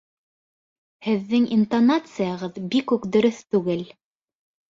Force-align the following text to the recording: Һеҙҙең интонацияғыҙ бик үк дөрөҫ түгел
Һеҙҙең 1.07 1.43
интонацияғыҙ 1.57 2.57
бик 2.73 2.95
үк 2.97 3.07
дөрөҫ 3.17 3.43
түгел 3.57 3.87